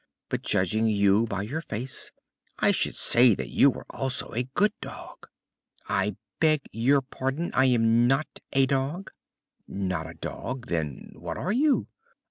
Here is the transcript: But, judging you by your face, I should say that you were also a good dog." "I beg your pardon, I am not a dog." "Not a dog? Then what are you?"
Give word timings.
But, 0.29 0.41
judging 0.41 0.87
you 0.87 1.27
by 1.27 1.43
your 1.43 1.61
face, 1.61 2.11
I 2.57 2.71
should 2.71 2.95
say 2.95 3.35
that 3.35 3.49
you 3.49 3.69
were 3.69 3.85
also 3.91 4.29
a 4.33 4.45
good 4.55 4.73
dog." 4.81 5.27
"I 5.87 6.15
beg 6.39 6.61
your 6.71 7.01
pardon, 7.03 7.51
I 7.53 7.65
am 7.65 8.07
not 8.07 8.39
a 8.51 8.65
dog." 8.65 9.11
"Not 9.67 10.09
a 10.09 10.15
dog? 10.15 10.69
Then 10.69 11.11
what 11.19 11.37
are 11.37 11.51
you?" 11.51 11.85